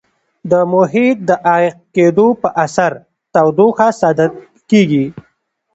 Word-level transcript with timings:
د 0.51 0.53
محیط 0.73 1.17
د 1.29 1.31
عایق 1.47 1.75
کېدو 1.95 2.27
په 2.41 2.47
اثر 2.65 2.91
تودوخه 3.33 3.87
ساتل 4.01 4.31
کیږي. 4.69 5.05